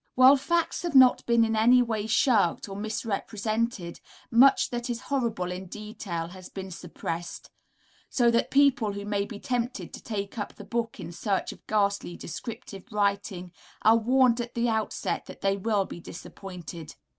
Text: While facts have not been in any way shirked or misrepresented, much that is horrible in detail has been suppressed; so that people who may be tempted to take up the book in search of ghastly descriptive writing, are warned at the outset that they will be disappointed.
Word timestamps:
While 0.15 0.35
facts 0.35 0.81
have 0.81 0.95
not 0.95 1.23
been 1.27 1.45
in 1.45 1.55
any 1.55 1.83
way 1.83 2.07
shirked 2.07 2.67
or 2.67 2.75
misrepresented, 2.75 3.99
much 4.31 4.71
that 4.71 4.89
is 4.89 4.99
horrible 4.99 5.51
in 5.51 5.67
detail 5.67 6.29
has 6.29 6.49
been 6.49 6.71
suppressed; 6.71 7.51
so 8.09 8.31
that 8.31 8.49
people 8.49 8.93
who 8.93 9.05
may 9.05 9.25
be 9.27 9.39
tempted 9.39 9.93
to 9.93 10.01
take 10.01 10.39
up 10.39 10.53
the 10.55 10.63
book 10.65 10.99
in 10.99 11.11
search 11.11 11.51
of 11.53 11.67
ghastly 11.67 12.17
descriptive 12.17 12.91
writing, 12.91 13.51
are 13.83 13.95
warned 13.97 14.41
at 14.41 14.55
the 14.55 14.67
outset 14.69 15.27
that 15.27 15.41
they 15.41 15.55
will 15.55 15.85
be 15.85 15.99
disappointed. 15.99 16.95